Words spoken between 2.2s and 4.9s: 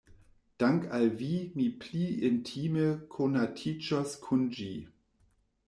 intime konatiĝos kun ĝi.